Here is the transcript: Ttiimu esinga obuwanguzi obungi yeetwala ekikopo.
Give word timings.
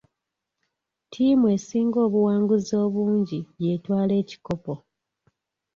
Ttiimu 1.05 1.45
esinga 1.55 1.97
obuwanguzi 2.07 2.73
obungi 2.85 3.39
yeetwala 3.63 4.13
ekikopo. 4.21 4.73